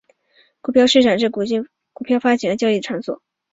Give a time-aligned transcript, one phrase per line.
[0.61, 3.21] 股票市场是股票发行和交易的场所。